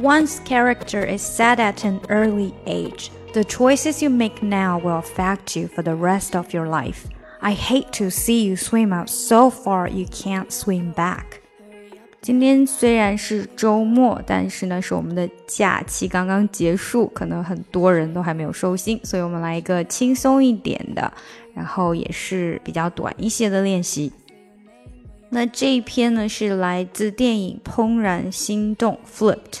[0.00, 3.10] One's character is set at an early age.
[3.32, 7.06] The choices you make now will affect you for the rest of your life.
[7.40, 11.40] I hate to see you swim out so far you can't swim back.
[12.22, 21.12] 今天虽然是周末，但是呢，是我们的假期刚刚结束，可能很多人都还没有收心，所以我们来一个轻松一点的，
[21.54, 24.12] 然后也是比较短一些的练习。
[25.28, 29.60] 那这一篇呢，是来自电影《怦然心动》（Flipped）。